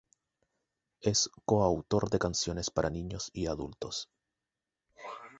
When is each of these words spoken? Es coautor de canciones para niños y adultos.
Es 1.01 1.29
coautor 1.45 2.09
de 2.09 2.17
canciones 2.17 2.71
para 2.71 2.89
niños 2.89 3.29
y 3.35 3.45
adultos. 3.45 4.09